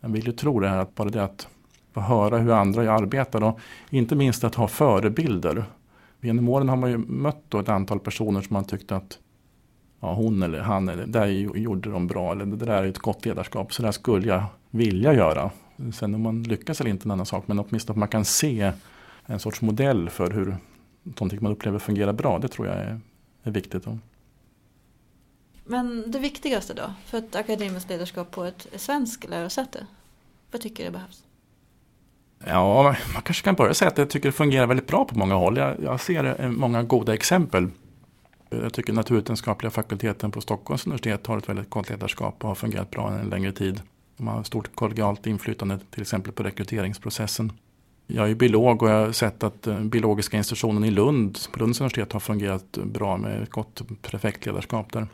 jag 0.00 0.08
vill 0.08 0.26
ju 0.26 0.32
tro 0.32 0.60
det 0.60 0.68
här 0.68 0.78
att 0.78 0.94
bara 0.94 1.08
det 1.08 1.24
att 1.24 1.48
få 1.92 2.00
höra 2.00 2.38
hur 2.38 2.52
andra 2.52 2.92
arbetar 2.92 3.42
och 3.42 3.60
inte 3.90 4.14
minst 4.14 4.44
att 4.44 4.54
ha 4.54 4.68
förebilder. 4.68 5.64
Genom 6.20 6.48
åren 6.48 6.68
har 6.68 6.76
man 6.76 6.90
ju 6.90 6.98
mött 6.98 7.54
ett 7.54 7.68
antal 7.68 8.00
personer 8.00 8.40
som 8.40 8.54
man 8.54 8.64
tyckte 8.64 8.96
att 8.96 9.18
ja, 10.00 10.14
hon 10.14 10.42
eller 10.42 10.60
han, 10.60 10.88
eller, 10.88 11.06
där 11.06 11.26
gjorde 11.26 11.90
de 11.90 12.06
bra, 12.06 12.32
eller 12.32 12.46
det 12.46 12.66
där 12.66 12.82
är 12.82 12.88
ett 12.88 12.98
gott 12.98 13.26
ledarskap, 13.26 13.72
så 13.72 13.82
där 13.82 13.92
skulle 13.92 14.26
jag 14.26 14.44
vilja 14.70 15.14
göra. 15.14 15.50
Sen 15.92 16.14
om 16.14 16.22
man 16.22 16.42
lyckas 16.42 16.80
eller 16.80 16.90
inte 16.90 17.02
är 17.02 17.06
en 17.06 17.10
annan 17.10 17.26
sak, 17.26 17.44
men 17.46 17.58
åtminstone 17.58 17.94
att 17.94 17.98
man 17.98 18.08
kan 18.08 18.24
se 18.24 18.72
en 19.26 19.38
sorts 19.38 19.62
modell 19.62 20.10
för 20.10 20.30
hur 20.30 20.56
någonting 21.02 21.38
man 21.42 21.52
upplever 21.52 21.78
fungerar 21.78 22.12
bra, 22.12 22.38
det 22.38 22.48
tror 22.48 22.66
jag 22.66 22.76
är, 22.76 23.00
är 23.42 23.50
viktigt. 23.50 23.84
Men 25.64 26.10
det 26.10 26.18
viktigaste 26.18 26.74
då, 26.74 26.92
för 27.04 27.18
ett 27.18 27.34
akademiskt 27.34 27.88
ledarskap 27.88 28.30
på 28.30 28.44
ett 28.44 28.66
svenskt 28.76 29.28
lärosäte, 29.28 29.86
vad 30.50 30.60
tycker 30.60 30.84
du 30.84 30.90
behövs? 30.90 31.24
Ja, 32.46 32.96
man 33.14 33.22
kanske 33.22 33.44
kan 33.44 33.54
börja 33.54 33.74
säga 33.74 33.90
att 33.90 33.98
jag 33.98 34.10
tycker 34.10 34.28
det 34.28 34.32
fungerar 34.32 34.66
väldigt 34.66 34.86
bra 34.86 35.04
på 35.04 35.18
många 35.18 35.34
håll. 35.34 35.56
Jag, 35.56 35.82
jag 35.82 36.00
ser 36.00 36.48
många 36.48 36.82
goda 36.82 37.14
exempel 37.14 37.70
jag 38.60 38.72
tycker 38.72 38.92
naturvetenskapliga 38.92 39.70
fakulteten 39.70 40.30
på 40.30 40.40
Stockholms 40.40 40.86
universitet 40.86 41.26
har 41.26 41.38
ett 41.38 41.48
väldigt 41.48 41.70
gott 41.70 41.90
ledarskap 41.90 42.44
och 42.44 42.48
har 42.48 42.54
fungerat 42.54 42.90
bra 42.90 43.12
en 43.12 43.28
längre 43.28 43.52
tid. 43.52 43.82
De 44.16 44.28
har 44.28 44.42
stort 44.42 44.74
kollegialt 44.74 45.26
inflytande 45.26 45.78
till 45.90 46.02
exempel 46.02 46.32
på 46.32 46.42
rekryteringsprocessen. 46.42 47.52
Jag 48.06 48.30
är 48.30 48.34
biolog 48.34 48.82
och 48.82 48.90
jag 48.90 49.06
har 49.06 49.12
sett 49.12 49.42
att 49.42 49.66
eh, 49.66 49.80
biologiska 49.80 50.36
institutionen 50.36 50.84
i 50.84 50.90
Lund, 50.90 51.38
på 51.52 51.58
Lunds 51.58 51.80
universitet, 51.80 52.12
har 52.12 52.20
fungerat 52.20 52.78
bra 52.84 53.16
med 53.16 53.42
ett 53.42 53.50
gott 53.50 53.82
prefektledarskap 54.02 54.92
där. 54.92 55.06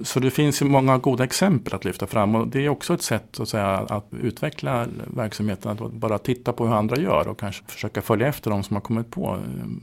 Så 0.00 0.20
det 0.20 0.30
finns 0.30 0.62
ju 0.62 0.66
många 0.66 0.98
goda 0.98 1.24
exempel 1.24 1.74
att 1.74 1.84
lyfta 1.84 2.06
fram 2.06 2.34
och 2.34 2.48
det 2.48 2.64
är 2.64 2.68
också 2.68 2.94
ett 2.94 3.02
sätt 3.02 3.40
att, 3.40 3.48
säga, 3.48 3.68
att 3.68 4.06
utveckla 4.10 4.86
verksamheten. 5.06 5.70
Att 5.70 5.92
bara 5.92 6.18
titta 6.18 6.52
på 6.52 6.66
hur 6.66 6.74
andra 6.74 6.96
gör 6.96 7.28
och 7.28 7.38
kanske 7.38 7.64
försöka 7.66 8.02
följa 8.02 8.26
efter 8.28 8.50
de 8.50 8.62
som 8.62 8.76
har 8.76 8.80
kommit 8.80 9.10
på 9.10 9.38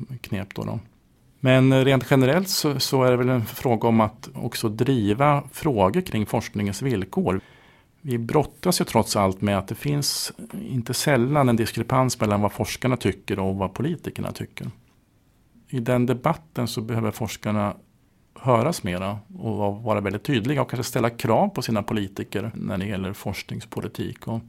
eh, 0.09 0.17
knep. 0.21 0.55
Då, 0.55 0.63
då. 0.63 0.79
Men 1.39 1.71
eh, 1.71 1.85
rent 1.85 2.05
generellt 2.11 2.49
så, 2.49 2.79
så, 2.79 3.03
är 3.03 3.11
det 3.11 3.17
väl 3.17 3.29
en 3.29 3.45
fråga 3.45 3.87
om 3.87 4.01
att 4.01 4.29
också 4.33 4.69
driva 4.69 5.43
frågor 5.51 6.01
kring 6.01 6.25
forskningens 6.25 6.81
villkor. 6.81 7.41
Vi 8.01 8.17
brottas 8.17 8.81
ju 8.81 8.85
trots 8.85 9.15
allt 9.15 9.41
med 9.41 9.57
att 9.57 9.67
det 9.67 9.75
finns 9.75 10.31
inte 10.53 10.93
sällan 10.93 11.49
en 11.49 11.55
diskrepans 11.55 12.19
mellan 12.19 12.41
vad 12.41 12.51
forskarna 12.51 12.97
tycker 12.97 13.39
och 13.39 13.55
vad 13.55 13.73
politikerna 13.73 14.31
tycker. 14.31 14.67
I 15.69 15.79
den 15.79 16.05
debatten 16.05 16.67
så 16.67 16.81
behöver 16.81 17.11
forskarna 17.11 17.75
höras 18.35 18.83
mera 18.83 19.19
och 19.39 19.83
vara 19.83 20.01
väldigt 20.01 20.23
tydliga 20.23 20.61
och 20.61 20.69
kanske 20.69 20.89
ställa 20.89 21.09
krav 21.09 21.49
på 21.49 21.61
sina 21.61 21.83
politiker 21.83 22.51
när 22.55 22.77
det 22.77 22.85
gäller 22.85 23.13
forskningspolitik. 23.13 24.27
Och 24.27 24.41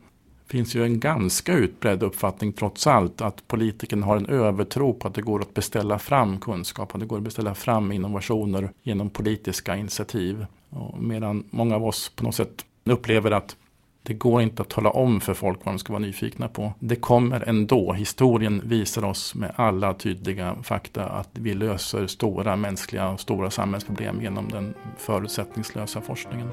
finns 0.50 0.74
ju 0.74 0.84
en 0.84 1.00
ganska 1.00 1.52
utbredd 1.52 2.02
uppfattning 2.02 2.52
trots 2.52 2.86
allt 2.86 3.20
att 3.20 3.48
politikerna 3.48 4.06
har 4.06 4.16
en 4.16 4.26
övertro 4.26 4.94
på 4.94 5.08
att 5.08 5.14
det 5.14 5.22
går 5.22 5.40
att 5.40 5.54
beställa 5.54 5.98
fram 5.98 6.40
kunskap, 6.40 6.94
att 6.94 7.00
det 7.00 7.06
går 7.06 7.16
att 7.16 7.22
beställa 7.22 7.54
fram 7.54 7.92
innovationer 7.92 8.70
genom 8.82 9.10
politiska 9.10 9.76
initiativ. 9.76 10.46
Och 10.70 11.02
medan 11.02 11.44
många 11.50 11.76
av 11.76 11.84
oss 11.84 12.12
på 12.16 12.24
något 12.24 12.34
sätt 12.34 12.64
upplever 12.84 13.30
att 13.30 13.56
det 14.02 14.14
går 14.14 14.42
inte 14.42 14.62
att 14.62 14.68
tala 14.68 14.90
om 14.90 15.20
för 15.20 15.34
folk 15.34 15.64
vad 15.64 15.74
de 15.74 15.78
ska 15.78 15.92
vara 15.92 16.02
nyfikna 16.02 16.48
på. 16.48 16.72
Det 16.78 16.96
kommer 16.96 17.48
ändå. 17.48 17.92
Historien 17.92 18.62
visar 18.64 19.04
oss 19.04 19.34
med 19.34 19.52
alla 19.56 19.94
tydliga 19.94 20.56
fakta 20.62 21.04
att 21.04 21.28
vi 21.32 21.54
löser 21.54 22.06
stora 22.06 22.56
mänskliga 22.56 23.08
och 23.08 23.20
stora 23.20 23.50
samhällsproblem 23.50 24.22
genom 24.22 24.48
den 24.48 24.74
förutsättningslösa 24.96 26.00
forskningen. 26.00 26.50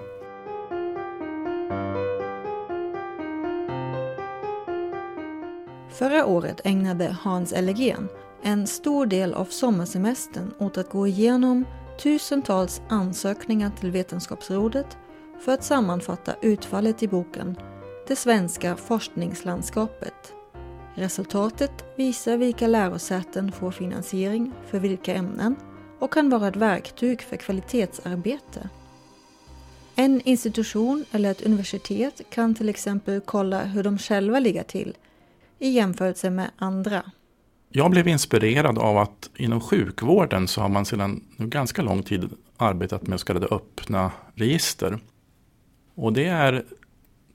Förra 5.90 6.26
året 6.26 6.62
ägnade 6.64 7.18
Hans 7.22 7.54
Ellegén 7.54 8.08
en 8.44 8.68
stor 8.68 9.06
del 9.06 9.34
av 9.34 9.46
sommarsemestern 9.46 10.54
åt 10.60 10.78
att 10.78 10.90
gå 10.90 11.08
igenom 11.08 11.66
tusentals 12.04 12.82
ansökningar 12.90 13.72
till 13.80 13.92
Vetenskapsrådet 13.92 14.98
för 15.40 15.52
att 15.52 15.64
sammanfatta 15.64 16.36
utfallet 16.42 17.04
i 17.04 17.08
boken 17.08 17.58
det 18.08 18.16
svenska 18.16 18.76
forskningslandskapet. 18.76 20.34
Resultatet 20.96 21.72
visar 21.96 22.38
vilka 22.38 22.68
lärosäten 22.68 23.52
får 23.52 23.72
finansiering 23.72 24.54
för 24.70 24.80
vilka 24.80 25.14
ämnen 25.14 25.56
och 26.00 26.14
kan 26.14 26.30
vara 26.30 26.48
ett 26.48 26.56
verktyg 26.56 27.22
för 27.22 27.38
kvalitetsarbete. 27.38 28.70
En 29.96 30.22
institution 30.22 31.06
eller 31.12 31.32
ett 31.32 31.46
universitet 31.46 32.22
kan 32.30 32.56
till 32.56 32.70
exempel 32.70 33.22
kolla 33.22 33.64
hur 33.64 33.84
de 33.84 33.98
själva 33.98 34.40
ligger 34.40 34.64
till 34.64 34.98
i 35.60 35.70
jämförelse 35.70 36.30
med 36.30 36.52
andra. 36.58 37.04
Jag 37.70 37.92
blev 37.92 38.08
inspirerad 38.08 38.78
av 38.78 38.98
att 38.98 39.30
inom 39.36 39.62
sjukvården 39.62 40.48
så 40.48 40.62
har 40.62 40.70
man 40.70 40.86
sedan 40.86 41.24
ganska 41.38 41.82
lång 41.82 42.04
tid 42.04 42.30
arbetat 42.58 43.08
med 43.08 43.20
så 43.20 43.26
kallade 43.26 43.48
öppna 43.48 44.12
register. 44.36 45.00
Och 45.98 46.14
det 46.14 46.26
är 46.26 46.64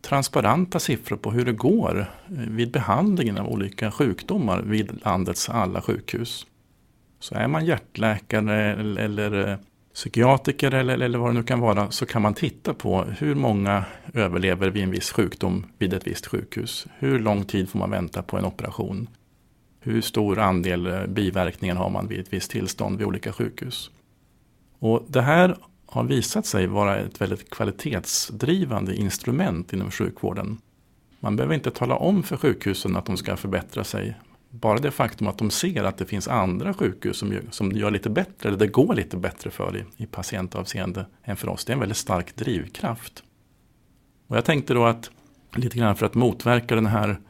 transparenta 0.02 0.80
siffror 0.80 1.16
på 1.16 1.30
hur 1.30 1.44
det 1.44 1.52
går 1.52 2.06
vid 2.28 2.70
behandlingen 2.70 3.38
av 3.38 3.48
olika 3.48 3.90
sjukdomar 3.90 4.62
vid 4.62 5.04
landets 5.04 5.48
alla 5.48 5.82
sjukhus. 5.82 6.46
Så 7.20 7.34
är 7.34 7.48
man 7.48 7.64
hjärtläkare 7.64 8.72
eller 9.04 9.48
eh, 9.48 9.56
psykiatriker 9.94 10.74
eller, 10.74 10.98
eller 10.98 11.18
vad 11.18 11.30
det 11.30 11.34
nu 11.34 11.42
kan 11.42 11.60
vara 11.60 11.90
så 11.90 12.06
kan 12.06 12.22
man 12.22 12.34
titta 12.34 12.74
på 12.74 13.02
hur 13.02 13.34
många 13.34 13.84
överlever 14.14 14.70
vid 14.70 14.82
en 14.82 14.90
viss 14.90 15.12
sjukdom 15.12 15.66
vid 15.78 15.94
ett 15.94 16.06
visst 16.06 16.26
sjukhus. 16.26 16.86
Hur 16.98 17.18
lång 17.18 17.44
tid 17.44 17.68
får 17.68 17.78
man 17.78 17.90
vänta 17.90 18.22
på 18.22 18.38
en 18.38 18.44
operation? 18.44 19.08
Hur 19.80 20.00
stor 20.00 20.38
andel 20.38 20.86
eh, 20.86 21.06
biverkningar 21.06 21.74
har 21.74 21.90
man 21.90 22.08
vid 22.08 22.20
ett 22.20 22.32
visst 22.32 22.50
tillstånd 22.50 22.98
vid 22.98 23.06
olika 23.06 23.32
sjukhus? 23.32 23.90
Och 24.78 25.04
det 25.08 25.22
här 25.22 25.56
har 25.92 26.04
visat 26.04 26.46
sig 26.46 26.66
vara 26.66 26.96
ett 26.96 27.20
väldigt 27.20 27.50
kvalitetsdrivande 27.50 28.96
instrument 28.96 29.72
inom 29.72 29.90
sjukvården. 29.90 30.58
Man 31.20 31.36
behöver 31.36 31.54
inte 31.54 31.70
tala 31.70 31.96
om 31.96 32.22
för 32.22 32.36
sjukhusen 32.36 32.96
att 32.96 33.06
de 33.06 33.16
ska 33.16 33.36
förbättra 33.36 33.84
sig. 33.84 34.16
Bara 34.50 34.78
det 34.78 34.90
faktum 34.90 35.26
att 35.26 35.38
de 35.38 35.50
ser 35.50 35.84
att 35.84 35.98
det 35.98 36.06
finns 36.06 36.28
andra 36.28 36.74
sjukhus 36.74 37.16
som 37.16 37.32
gör, 37.32 37.42
som 37.50 37.72
gör 37.72 37.90
lite 37.90 38.10
bättre, 38.10 38.48
eller 38.48 38.58
det 38.58 38.66
går 38.66 38.94
lite 38.94 39.16
bättre 39.16 39.50
för 39.50 39.76
i, 39.76 40.02
i 40.02 40.06
patientavseende 40.06 41.06
än 41.24 41.36
för 41.36 41.48
oss. 41.48 41.64
Det 41.64 41.72
är 41.72 41.74
en 41.74 41.80
väldigt 41.80 41.98
stark 41.98 42.36
drivkraft. 42.36 43.22
Och 44.26 44.36
jag 44.36 44.44
tänkte 44.44 44.74
då 44.74 44.84
att 44.84 45.10
lite 45.56 45.78
grann 45.78 45.96
för 45.96 46.06
att 46.06 46.14
motverka 46.14 46.74
den 46.74 46.86
här 46.86 47.20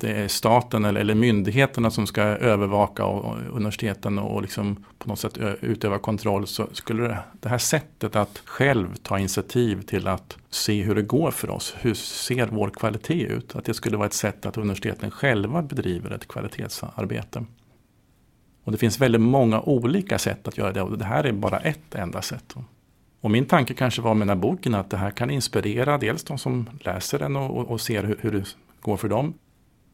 det 0.00 0.12
är 0.12 0.28
staten 0.28 0.84
eller, 0.84 1.00
eller 1.00 1.14
myndigheterna 1.14 1.90
som 1.90 2.06
ska 2.06 2.22
övervaka 2.22 3.04
och, 3.04 3.24
och 3.24 3.36
universiteten 3.56 4.18
och 4.18 4.42
liksom 4.42 4.84
på 4.98 5.08
något 5.08 5.18
sätt 5.18 5.38
utöva 5.60 5.98
kontroll 5.98 6.46
så 6.46 6.66
skulle 6.72 7.02
det, 7.02 7.18
det 7.40 7.48
här 7.48 7.58
sättet 7.58 8.16
att 8.16 8.42
själv 8.44 8.94
ta 9.02 9.18
initiativ 9.18 9.82
till 9.82 10.08
att 10.08 10.36
se 10.50 10.82
hur 10.82 10.94
det 10.94 11.02
går 11.02 11.30
för 11.30 11.50
oss, 11.50 11.74
hur 11.80 11.94
ser 11.94 12.46
vår 12.46 12.70
kvalitet 12.70 13.22
ut, 13.22 13.56
att 13.56 13.64
det 13.64 13.74
skulle 13.74 13.96
vara 13.96 14.06
ett 14.06 14.12
sätt 14.12 14.46
att 14.46 14.56
universiteten 14.56 15.10
själva 15.10 15.62
bedriver 15.62 16.10
ett 16.10 16.28
kvalitetsarbete. 16.28 17.44
Och 18.64 18.72
det 18.72 18.78
finns 18.78 19.00
väldigt 19.00 19.20
många 19.20 19.60
olika 19.60 20.18
sätt 20.18 20.48
att 20.48 20.58
göra 20.58 20.72
det 20.72 20.82
och 20.82 20.98
det 20.98 21.04
här 21.04 21.24
är 21.24 21.32
bara 21.32 21.58
ett 21.58 21.94
enda 21.94 22.22
sätt. 22.22 22.54
Och 23.20 23.30
min 23.30 23.46
tanke 23.46 23.74
kanske 23.74 24.02
var 24.02 24.14
med 24.14 24.28
den 24.28 24.36
här 24.36 24.42
boken 24.42 24.74
att 24.74 24.90
det 24.90 24.96
här 24.96 25.10
kan 25.10 25.30
inspirera 25.30 25.98
dels 25.98 26.24
de 26.24 26.38
som 26.38 26.70
läser 26.80 27.18
den 27.18 27.36
och, 27.36 27.58
och, 27.58 27.70
och 27.70 27.80
ser 27.80 28.02
hur, 28.04 28.18
hur 28.20 28.32
det 28.32 28.44
går 28.80 28.96
för 28.96 29.08
dem. 29.08 29.34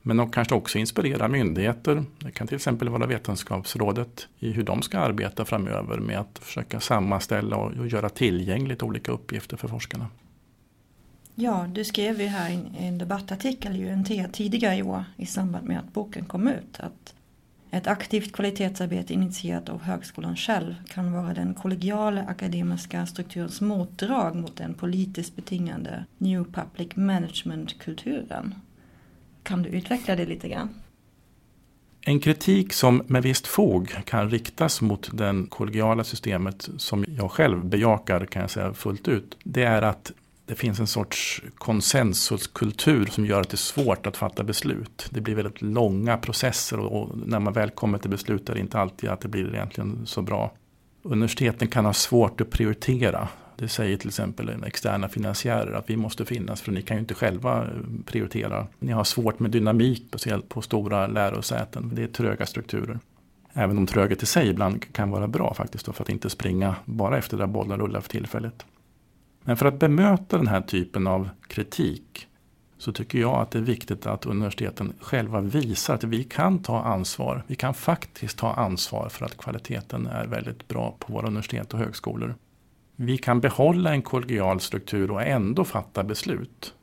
Men 0.07 0.17
de 0.17 0.31
kanske 0.31 0.55
också 0.55 0.79
inspirerar 0.79 1.29
myndigheter. 1.29 2.05
Det 2.19 2.31
kan 2.31 2.47
till 2.47 2.57
exempel 2.57 2.89
vara 2.89 3.07
Vetenskapsrådet 3.07 4.29
i 4.39 4.53
hur 4.53 4.63
de 4.63 4.83
ska 4.83 4.99
arbeta 4.99 5.45
framöver 5.45 5.99
med 5.99 6.19
att 6.19 6.39
försöka 6.39 6.81
sammanställa 6.81 7.57
och 7.57 7.87
göra 7.87 8.09
tillgängligt 8.09 8.83
olika 8.83 9.13
uppgifter 9.13 9.57
för 9.57 9.69
forskarna. 9.69 10.09
Ja, 11.35 11.67
du 11.73 11.85
skrev 11.85 12.21
ju 12.21 12.27
här 12.27 12.51
i 12.51 12.87
en 12.87 12.99
debattartikel 12.99 13.77
i 13.77 13.93
UNT 13.93 14.33
tidigare 14.33 14.77
i 14.77 14.83
år 14.83 15.05
i 15.17 15.27
samband 15.27 15.67
med 15.69 15.79
att 15.79 15.93
boken 15.93 16.25
kom 16.25 16.49
ut 16.49 16.81
att 16.81 17.15
ett 17.71 17.87
aktivt 17.87 18.33
kvalitetsarbete 18.33 19.15
initierat 19.15 19.69
av 19.69 19.83
högskolan 19.83 20.37
själv 20.37 20.75
kan 20.89 21.13
vara 21.13 21.35
den 21.35 21.55
kollegiala 21.55 22.23
akademiska 22.23 23.07
strukturens 23.07 23.61
motdrag 23.61 24.37
mot 24.37 24.57
den 24.57 24.75
politiskt 24.75 25.37
betingade 25.37 26.05
New 26.19 26.45
Public 26.45 26.97
Management-kulturen. 26.97 28.55
Kan 29.47 29.63
du 29.63 29.69
utveckla 29.69 30.17
det 30.17 30.27
lite 30.27 30.49
grann? 30.49 30.69
En 32.01 32.21
kritik 32.21 32.73
som 32.73 33.03
med 33.07 33.23
visst 33.23 33.47
fog 33.47 33.95
kan 34.05 34.31
riktas 34.31 34.81
mot 34.81 35.11
det 35.13 35.47
kollegiala 35.49 36.05
systemet 36.05 36.69
som 36.77 37.05
jag 37.09 37.31
själv 37.31 37.65
bejakar 37.65 38.27
kan 38.27 38.43
jag 38.43 38.51
säga 38.51 38.75
fullt 38.75 39.09
ut. 39.09 39.39
Det 39.45 39.63
är 39.63 39.83
att 39.83 40.13
det 40.47 40.55
finns 40.55 40.81
en 40.81 40.87
sorts 40.87 41.43
konsensuskultur 41.55 43.07
som 43.07 43.27
gör 43.27 43.41
att 43.41 43.49
det 43.49 43.55
är 43.55 43.57
svårt 43.57 44.07
att 44.07 44.17
fatta 44.17 44.45
beslut. 44.45 45.09
Det 45.11 45.21
blir 45.21 45.35
väldigt 45.35 45.63
långa 45.63 46.17
processer 46.17 46.79
och 46.79 47.19
när 47.27 47.41
man 47.41 47.53
väl 47.53 47.71
kommer 47.71 47.99
till 47.99 48.11
beslut 48.11 48.49
är 48.49 48.55
det 48.55 48.61
inte 48.61 48.79
alltid 48.79 49.11
att 49.11 49.21
det 49.21 49.29
blir 49.29 49.55
egentligen 49.55 50.07
så 50.07 50.23
bra. 50.23 50.53
Universiteten 51.03 51.69
kan 51.69 51.85
ha 51.85 51.93
svårt 51.93 52.41
att 52.41 52.51
prioritera 52.51 53.29
det 53.57 53.69
säger 53.69 53.97
till 53.97 54.09
exempel 54.09 54.65
externa 54.65 55.09
finansiärer 55.09 55.73
att 55.73 55.91
vi 55.91 55.97
måste 55.97 56.25
finnas 56.25 56.61
för 56.63 56.73
ni 56.73 56.83
kan 56.83 56.97
ju 56.97 57.01
inte 57.01 57.15
själva 57.15 57.63
eh, 57.63 57.71
prioritera. 58.07 58.67
Ni 58.79 58.93
har 58.93 59.05
svårt 59.05 59.41
med 59.41 59.51
dynamik 59.51 60.05
speciellt 60.09 60.49
på 60.49 60.63
stora 60.63 61.07
lärosäten. 61.07 61.93
Det 61.95 62.03
är 62.03 62.07
tröga 62.07 62.47
strukturer. 62.47 62.99
Även 63.53 63.79
om 63.79 63.87
tröghet 63.87 64.23
i 64.23 64.27
sig 64.27 64.49
ibland 64.49 64.93
kan 64.93 65.11
vara 65.11 65.29
bra 65.29 65.55
faktiskt 65.55 65.85
för 65.85 66.03
att 66.03 66.09
inte 66.11 66.31
springa 66.31 66.77
bara 66.85 67.19
efter 67.19 67.37
där 67.37 67.47
bollen 67.47 67.79
rullar 67.79 68.01
för 68.01 68.09
tillfället. 68.09 68.67
Men 69.45 69.57
för 69.57 69.67
att 69.67 69.79
bemöta 69.79 70.37
den 70.37 70.47
här 70.47 70.61
typen 70.61 71.07
av 71.07 71.29
kritik 71.49 72.29
så 72.79 72.93
tycker 72.93 73.19
jag 73.19 73.35
att 73.35 73.51
det 73.51 73.59
är 73.59 73.63
viktigt 73.63 74.07
att 74.07 74.27
universiteten 74.27 74.93
själva 75.01 75.41
visar 75.41 75.95
att 75.95 76.05
vi 76.05 76.25
kan 76.25 76.59
ta 76.59 76.83
ansvar. 76.83 77.43
Vi 77.47 77.55
kan 77.55 77.75
faktiskt 77.75 78.39
ta 78.39 78.53
ansvar 78.53 79.09
för 79.09 79.25
att 79.25 79.39
kvaliteten 79.39 80.07
är 80.07 80.27
väldigt 80.27 80.69
bra 80.69 80.97
på 80.99 81.13
våra 81.13 81.27
universitet 81.27 81.75
och 81.75 81.79
högskolor 81.79 82.35
vi 82.97 83.19
kan 83.19 83.41
behålla 83.41 83.91
en 83.91 84.03
kollegial 84.03 84.61
struktur 84.61 85.11
och 85.11 85.23
ändå 85.23 85.65
fatta 85.65 86.05
beslut. 86.05 86.75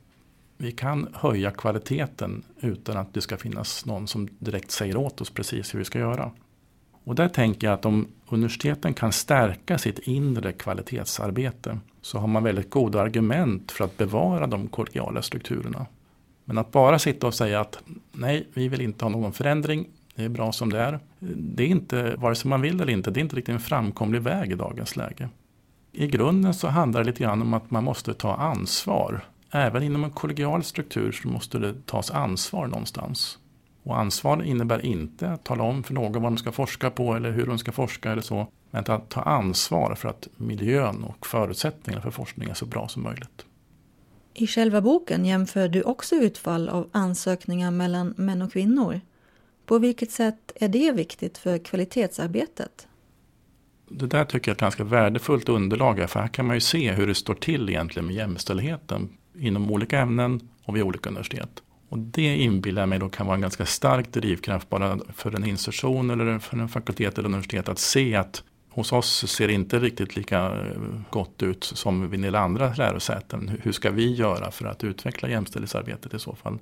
Vi 0.56 0.72
kan 0.72 1.08
höja 1.14 1.50
kvaliteten 1.50 2.42
utan 2.60 2.96
att 2.96 3.14
det 3.14 3.20
ska 3.20 3.36
finnas 3.36 3.86
någon 3.86 4.06
som 4.06 4.28
direkt 4.38 4.70
säger 4.70 4.96
åt 4.96 5.20
oss 5.20 5.30
precis 5.30 5.74
hur 5.74 5.78
vi 5.78 5.84
ska 5.84 5.98
göra. 5.98 6.30
Och 7.04 7.14
där 7.14 7.28
tänker 7.28 7.66
jag 7.66 7.74
att 7.74 7.86
om 7.86 8.08
universiteten 8.28 8.94
kan 8.94 9.12
stärka 9.12 9.78
sitt 9.78 9.98
inre 9.98 10.52
kvalitetsarbete 10.52 11.78
så 12.00 12.18
har 12.18 12.26
man 12.26 12.44
väldigt 12.44 12.70
goda 12.70 13.00
argument 13.00 13.72
för 13.72 13.84
att 13.84 13.96
bevara 13.96 14.46
de 14.46 14.68
kollegiala 14.68 15.22
strukturerna. 15.22 15.86
Men 16.44 16.58
att 16.58 16.72
bara 16.72 16.98
sitta 16.98 17.26
och 17.26 17.34
säga 17.34 17.60
att 17.60 17.78
nej, 18.12 18.48
vi 18.54 18.68
vill 18.68 18.80
inte 18.80 19.04
ha 19.04 19.10
någon 19.10 19.32
förändring, 19.32 19.86
det 20.14 20.24
är 20.24 20.28
bra 20.28 20.52
som 20.52 20.70
det 20.70 20.78
är. 20.78 21.00
Det 21.36 21.62
är 21.62 21.68
inte, 21.68 22.16
vare 22.16 22.34
sig 22.34 22.48
man 22.48 22.60
vill 22.60 22.80
eller 22.80 22.92
inte, 22.92 23.10
det 23.10 23.20
är 23.20 23.22
inte 23.22 23.36
riktigt 23.36 23.54
en 23.54 23.60
framkomlig 23.60 24.22
väg 24.22 24.52
i 24.52 24.54
dagens 24.54 24.96
läge 24.96 25.28
i 25.94 26.06
grunden 26.06 26.54
så 26.54 26.68
handlar 26.68 27.00
det 27.00 27.06
lite 27.06 27.22
grann 27.22 27.42
om 27.42 27.54
att 27.54 27.70
man 27.70 27.84
måste 27.84 28.14
ta 28.14 28.34
ansvar. 28.34 29.24
Även 29.50 29.82
inom 29.82 30.04
en 30.04 30.10
kollegial 30.10 30.64
struktur 30.64 31.12
så 31.12 31.28
måste 31.28 31.58
det 31.58 31.86
tas 31.86 32.10
ansvar 32.10 32.66
någonstans. 32.66 33.38
Och 33.82 33.98
ansvar 33.98 34.42
innebär 34.42 34.86
inte 34.86 35.30
att 35.30 35.44
tala 35.44 35.62
om 35.62 35.82
för 35.82 35.94
någon 35.94 36.22
vad 36.22 36.32
de 36.32 36.36
ska 36.36 36.52
forska 36.52 36.90
på 36.90 37.14
eller 37.14 37.30
hur 37.30 37.46
de 37.46 37.58
ska 37.58 37.72
forska 37.72 38.12
eller 38.12 38.22
så. 38.22 38.46
Men 38.70 38.84
att 38.86 39.08
ta 39.08 39.22
ansvar 39.22 39.94
för 39.94 40.08
att 40.08 40.28
miljön 40.36 41.04
och 41.04 41.26
förutsättningarna 41.26 42.02
för 42.02 42.10
forskning 42.10 42.50
är 42.50 42.54
så 42.54 42.66
bra 42.66 42.88
som 42.88 43.02
möjligt. 43.02 43.46
I 44.34 44.46
själva 44.46 44.80
boken 44.80 45.24
jämför 45.24 45.68
du 45.68 45.82
också 45.82 46.14
utfall 46.14 46.68
av 46.68 46.88
ansökningar 46.92 47.70
mellan 47.70 48.14
män 48.16 48.42
och 48.42 48.52
kvinnor. 48.52 49.00
På 49.66 49.78
vilket 49.78 50.10
sätt 50.10 50.52
är 50.54 50.68
det 50.68 50.92
viktigt 50.92 51.38
för 51.38 51.58
kvalitetsarbetet? 51.58 52.88
Det 53.98 54.06
där 54.06 54.24
tycker 54.24 54.50
jag 54.50 54.52
är 54.52 54.56
ett 54.56 54.60
ganska 54.60 54.84
värdefullt 54.84 55.48
underlag. 55.48 56.10
För 56.10 56.20
här 56.20 56.28
kan 56.28 56.46
man 56.46 56.56
ju 56.56 56.60
se 56.60 56.92
hur 56.92 57.06
det 57.06 57.14
står 57.14 57.34
till 57.34 57.68
egentligen 57.68 58.06
med 58.06 58.16
jämställdheten 58.16 59.08
inom 59.38 59.70
olika 59.70 59.98
ämnen 59.98 60.48
och 60.64 60.76
vid 60.76 60.82
olika 60.82 61.08
universitet. 61.08 61.62
Och 61.88 61.98
det 61.98 62.36
inbillar 62.36 62.82
jag 62.82 62.88
mig 62.88 62.98
då 62.98 63.08
kan 63.08 63.26
vara 63.26 63.34
en 63.34 63.40
ganska 63.40 63.66
stark 63.66 64.12
drivkraft 64.12 64.68
bara 64.68 64.98
för 65.14 65.36
en 65.36 65.44
institution 65.44 66.10
eller 66.10 66.38
för 66.38 66.56
en 66.56 66.68
fakultet 66.68 67.18
eller 67.18 67.28
universitet 67.28 67.68
att 67.68 67.78
se 67.78 68.14
att 68.14 68.42
hos 68.70 68.92
oss 68.92 69.30
ser 69.30 69.46
det 69.46 69.54
inte 69.54 69.78
riktigt 69.78 70.16
lika 70.16 70.46
eh, 70.46 70.80
gott 71.10 71.42
ut 71.42 71.64
som 71.64 72.10
vid 72.10 72.14
en 72.14 72.22
del 72.22 72.34
andra 72.34 72.74
lärosäten. 72.74 73.50
Hur 73.62 73.72
ska 73.72 73.90
vi 73.90 74.14
göra 74.14 74.50
för 74.50 74.66
att 74.66 74.84
utveckla 74.84 75.28
jämställdhetsarbetet 75.28 76.14
i 76.14 76.18
så 76.18 76.34
fall? 76.34 76.58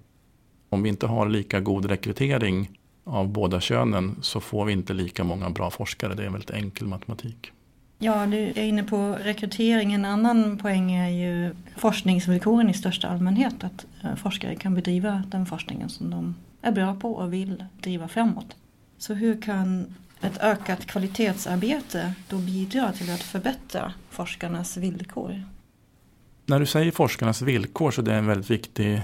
Om 0.69 0.83
vi 0.83 0.89
inte 0.89 1.07
har 1.07 1.29
lika 1.29 1.61
god 1.61 1.85
rekrytering 1.85 2.71
av 3.05 3.29
båda 3.29 3.61
könen 3.61 4.17
så 4.21 4.41
får 4.41 4.65
vi 4.65 4.73
inte 4.73 4.93
lika 4.93 5.25
många 5.25 5.51
bra 5.51 5.71
forskare. 5.71 6.15
Det 6.15 6.23
är 6.23 6.27
en 6.27 6.33
väldigt 6.33 6.51
enkel 6.51 6.87
matematik. 6.87 7.53
Ja, 7.99 8.27
du 8.27 8.39
är 8.39 8.65
inne 8.65 8.85
på 8.85 9.17
rekrytering. 9.23 9.93
En 9.93 10.05
annan 10.05 10.59
poäng 10.59 10.93
är 10.93 11.09
ju 11.09 11.55
forskningsvillkoren 11.77 12.71
i 12.71 12.75
största 12.75 13.09
allmänhet. 13.09 13.65
Att 13.65 13.87
eh, 14.03 14.15
forskare 14.15 14.57
kan 14.57 14.75
bedriva 14.75 15.23
den 15.29 15.47
forskningen 15.47 15.89
som 15.89 16.11
de 16.11 16.35
är 16.63 16.73
bra 16.73 16.95
på 16.95 17.13
och 17.13 17.33
vill 17.33 17.65
driva 17.81 18.09
framåt. 18.09 18.57
Så 18.99 19.15
hur 19.15 19.43
kan 19.43 19.95
ett 20.21 20.39
ökat 20.39 20.87
kvalitetsarbete 20.87 22.15
då 22.29 22.39
bidra 22.39 22.93
till 22.93 23.11
att 23.11 23.23
förbättra 23.23 23.93
forskarnas 24.11 24.77
villkor? 24.77 25.45
När 26.47 26.61
du 26.61 26.67
säger 26.67 26.91
forskarnas 26.91 27.43
villkor 27.43 27.91
så 27.91 28.01
är 28.01 28.05
det 28.05 28.15
en 28.15 28.27
väldigt 28.27 28.51
viktig 28.51 29.03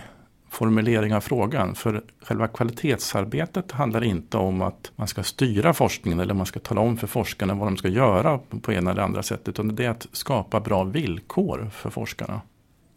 formulering 0.59 1.15
av 1.15 1.21
frågan. 1.21 1.75
För 1.75 2.03
själva 2.23 2.49
kvalitetsarbetet 2.49 3.73
handlar 3.73 4.05
inte 4.05 4.37
om 4.37 4.63
att 4.63 4.93
man 4.97 5.09
ska 5.09 5.23
styra 5.23 5.75
forskningen 5.75 6.21
eller 6.21 6.35
man 6.35 6.47
ska 6.47 6.61
tala 6.61 6.81
om 6.81 6.97
för 6.97 7.07
forskarna 7.07 7.55
vad 7.55 7.67
de 7.67 7.77
ska 7.77 7.89
göra 7.89 8.41
på 8.63 8.73
ena 8.73 8.91
eller 8.91 9.03
andra 9.03 9.23
sättet. 9.23 9.49
Utan 9.49 9.75
det 9.75 9.85
är 9.85 9.91
att 9.91 10.07
skapa 10.13 10.61
bra 10.61 10.85
villkor 10.85 11.71
för 11.73 11.91
forskarna. 11.91 12.41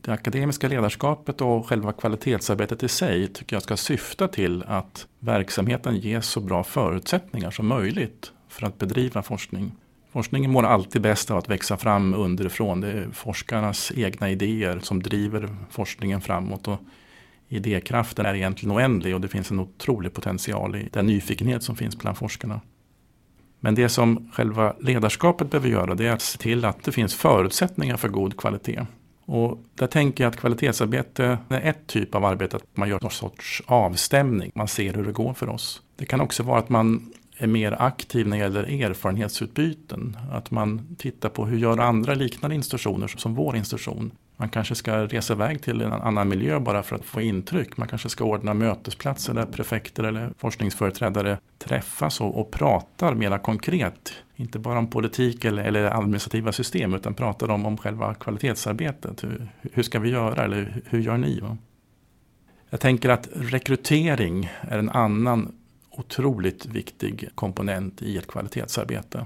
Det 0.02 0.12
akademiska 0.12 0.68
ledarskapet 0.68 1.42
och 1.42 1.68
själva 1.68 1.94
kvalitetsarbetet 1.94 2.84
i 2.84 2.88
sig 2.88 3.28
tycker 3.28 3.56
jag 3.56 3.64
ska 3.64 3.78
syfta 3.78 4.28
till 4.28 4.64
att 4.68 5.08
verksamheten 5.20 5.96
ges 5.96 6.26
så 6.26 6.40
bra 6.40 6.64
förutsättningar 6.64 7.52
som 7.52 7.68
möjligt 7.68 8.32
för 8.50 8.66
att 8.66 8.78
bedriva 8.78 9.22
forskning. 9.22 9.72
Forskningen 10.12 10.52
mår 10.52 10.64
alltid 10.64 11.02
bäst 11.02 11.32
av 11.32 11.38
att 11.38 11.50
växa 11.50 11.78
fram 11.78 12.14
underifrån. 12.14 12.82
Det 12.82 12.92
är 12.92 13.10
forskarnas 13.14 13.92
egna 13.96 14.30
idéer 14.30 14.80
som 14.80 15.04
driver 15.04 15.50
forskningen 15.70 16.22
framåt. 16.22 16.68
Och 16.68 16.80
idékraften 17.52 18.26
är 18.26 18.34
egentligen 18.34 18.76
oändlig 18.76 19.16
och 19.16 19.22
det 19.22 19.28
finns 19.28 19.52
en 19.52 19.60
otrolig 19.60 20.14
potential 20.14 20.76
i 20.76 20.90
den 20.92 21.06
nyfikenhet 21.06 21.64
som 21.64 21.76
finns 21.76 21.98
bland 21.98 22.18
forskarna. 22.18 22.62
Men 23.60 23.76
det 23.76 23.90
som 23.90 24.32
själva 24.34 24.76
ledarskapet 24.80 25.52
behöver 25.52 25.70
göra 25.70 25.96
det 25.96 26.08
är 26.08 26.12
att 26.12 26.22
se 26.22 26.38
till 26.38 26.66
att 26.66 26.84
det 26.84 26.92
finns 26.92 27.16
förutsättningar 27.16 27.98
för 27.98 28.10
god 28.10 28.38
kvalitet. 28.38 28.86
Och 29.26 29.64
där 29.76 29.88
tänker 29.88 30.24
jag 30.24 30.32
att 30.32 30.40
kvalitetsarbete 30.40 31.38
är 31.50 31.62
ett 31.62 31.88
typ 31.88 32.16
av 32.16 32.26
arbete, 32.26 32.56
att 32.56 32.64
man 32.74 32.90
gör 32.90 33.00
någon 33.02 33.12
sorts 33.12 33.62
avstämning. 33.66 34.52
Man 34.56 34.68
ser 34.68 34.94
hur 34.94 35.06
det 35.06 35.12
går 35.12 35.34
för 35.34 35.50
oss. 35.50 35.82
Det 35.96 36.06
kan 36.06 36.22
också 36.22 36.44
vara 36.44 36.60
att 36.60 36.70
man 36.70 37.14
är 37.38 37.48
mer 37.48 37.82
aktiv 37.82 38.28
när 38.28 38.38
det 38.38 38.44
gäller 38.44 38.84
erfarenhetsutbyten. 38.84 40.18
Att 40.32 40.52
man 40.52 40.96
tittar 40.96 41.30
på 41.30 41.46
hur 41.46 41.58
gör 41.58 41.78
andra 41.78 42.14
liknande 42.14 42.56
institutioner 42.56 43.08
som 43.08 43.36
vår 43.36 43.56
institution. 43.56 44.12
Man 44.42 44.50
kanske 44.50 44.76
ska 44.76 45.08
resa 45.08 45.34
iväg 45.34 45.62
till 45.62 45.82
en 45.82 45.94
annan 45.94 46.30
miljö 46.30 46.60
bara 46.60 46.84
för 46.84 46.96
att 46.96 47.06
få 47.06 47.22
intryck. 47.22 47.78
Man 47.78 47.88
kanske 47.88 48.10
ska 48.10 48.24
ordna 48.24 48.54
mötesplatser 48.54 49.34
där 49.34 49.46
prefekter 49.46 50.04
eller 50.04 50.34
forskningsföreträdare 50.38 51.38
träffas 51.58 52.22
och, 52.22 52.40
och 52.40 52.52
pratar 52.52 53.16
mera 53.16 53.40
konkret. 53.40 54.14
Inte 54.36 54.60
bara 54.60 54.80
om 54.80 54.88
politik 54.88 55.46
eller, 55.46 55.64
eller 55.64 55.98
administrativa 55.98 56.52
system 56.52 56.94
utan 56.94 57.14
pratar 57.14 57.50
om, 57.50 57.66
om 57.66 57.78
själva 57.78 58.14
kvalitetsarbetet. 58.14 59.24
Hur, 59.24 59.48
hur 59.62 59.84
ska 59.84 60.00
vi 60.00 60.10
göra 60.10 60.44
eller 60.44 60.82
hur 60.86 61.00
gör 61.02 61.18
ni? 61.18 61.40
Va? 61.40 61.58
Jag 62.70 62.80
tänker 62.80 63.10
att 63.10 63.30
rekrytering 63.34 64.52
är 64.62 64.78
en 64.78 64.90
annan 64.90 65.56
otroligt 65.92 66.66
viktig 66.66 67.30
komponent 67.36 68.02
i 68.02 68.18
ett 68.18 68.28
kvalitetsarbete. 68.28 69.26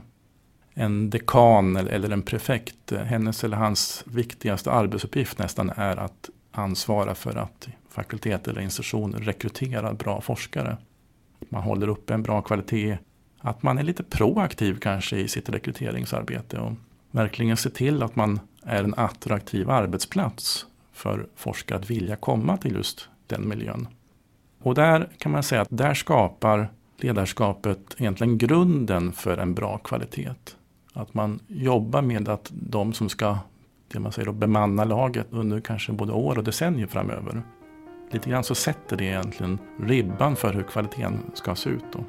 En 0.77 1.09
dekan 1.09 1.75
eller 1.75 2.09
en 2.09 2.21
prefekt, 2.21 2.91
hennes 2.91 3.43
eller 3.43 3.57
hans 3.57 4.03
viktigaste 4.07 4.71
arbetsuppgift 4.71 5.39
nästan 5.39 5.69
är 5.69 5.97
att 5.97 6.29
ansvara 6.51 7.15
för 7.15 7.35
att 7.35 7.67
fakultet 7.89 8.47
eller 8.47 8.61
institution 8.61 9.13
rekryterar 9.13 9.93
bra 9.93 10.21
forskare. 10.21 10.77
Man 11.49 11.63
håller 11.63 11.87
upp 11.87 12.09
en 12.09 12.23
bra 12.23 12.41
kvalitet, 12.41 12.97
att 13.39 13.63
man 13.63 13.77
är 13.77 13.83
lite 13.83 14.03
proaktiv 14.03 14.79
kanske 14.79 15.17
i 15.17 15.27
sitt 15.27 15.49
rekryteringsarbete 15.49 16.59
och 16.59 16.71
verkligen 17.11 17.57
ser 17.57 17.69
till 17.69 18.03
att 18.03 18.15
man 18.15 18.39
är 18.63 18.83
en 18.83 18.93
attraktiv 18.97 19.69
arbetsplats 19.69 20.65
för 20.93 21.27
forskare 21.35 21.79
att 21.79 21.89
vilja 21.89 22.15
komma 22.15 22.57
till 22.57 22.75
just 22.75 23.09
den 23.27 23.47
miljön. 23.47 23.87
Och 24.61 24.75
där 24.75 25.09
kan 25.17 25.31
man 25.31 25.43
säga 25.43 25.61
att 25.61 25.67
där 25.71 25.93
skapar 25.93 26.69
ledarskapet 26.97 27.95
egentligen 27.97 28.37
grunden 28.37 29.11
för 29.11 29.37
en 29.37 29.53
bra 29.53 29.77
kvalitet. 29.77 30.33
Att 30.97 31.13
man 31.13 31.39
jobbar 31.47 32.01
med 32.01 32.29
att 32.29 32.51
de 32.53 32.93
som 32.93 33.09
ska 33.09 33.37
det 33.87 33.99
man 33.99 34.11
säger 34.11 34.25
då, 34.25 34.31
bemanna 34.31 34.83
laget 34.83 35.27
under 35.29 35.59
kanske 35.59 35.91
både 35.91 36.13
år 36.13 36.37
och 36.37 36.43
decennier 36.43 36.87
framöver. 36.87 37.43
Lite 38.11 38.29
grann 38.29 38.43
så 38.43 38.55
sätter 38.55 38.97
det 38.97 39.03
egentligen 39.03 39.59
ribban 39.79 40.35
för 40.35 40.53
hur 40.53 40.63
kvaliteten 40.63 41.19
ska 41.33 41.55
se 41.55 41.69
ut. 41.69 41.83
Då. 41.93 41.99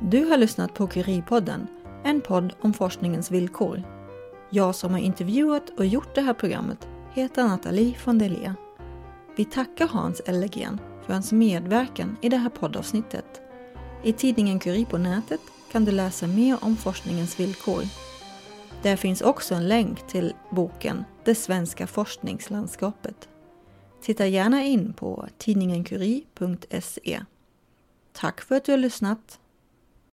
Du 0.00 0.24
har 0.24 0.36
lyssnat 0.36 0.74
på 0.74 0.86
Curie-podden 0.86 1.66
en 2.04 2.20
podd 2.20 2.54
om 2.60 2.72
forskningens 2.72 3.30
villkor. 3.30 3.82
Jag 4.50 4.74
som 4.74 4.92
har 4.92 4.98
intervjuat 4.98 5.70
och 5.78 5.86
gjort 5.86 6.14
det 6.14 6.20
här 6.20 6.34
programmet 6.34 6.88
heter 7.14 7.44
Nathalie 7.44 7.96
von 8.04 8.18
Delia. 8.18 8.56
Vi 9.36 9.44
tackar 9.44 9.88
Hans 9.88 10.20
Ellegren 10.20 10.80
för 11.06 11.12
hans 11.12 11.32
medverkan 11.32 12.16
i 12.22 12.28
det 12.28 12.36
här 12.36 12.50
poddavsnittet. 12.50 13.40
I 14.02 14.12
tidningen 14.12 14.58
Curie 14.58 14.86
på 14.86 14.98
nätet 14.98 15.40
kan 15.72 15.84
du 15.84 15.92
läsa 15.92 16.26
mer 16.26 16.58
om 16.60 16.76
forskningens 16.76 17.40
villkor. 17.40 17.82
Där 18.82 18.96
finns 18.96 19.22
också 19.22 19.54
en 19.54 19.68
länk 19.68 20.06
till 20.06 20.34
boken 20.50 21.04
Det 21.24 21.34
svenska 21.34 21.86
forskningslandskapet. 21.86 23.28
Titta 24.02 24.26
gärna 24.26 24.62
in 24.62 24.92
på 24.92 25.28
tidningencurie.se. 25.38 27.22
Tack 28.12 28.40
för 28.40 28.54
att 28.54 28.64
du 28.64 28.72
har 28.72 28.78
lyssnat 28.78 29.40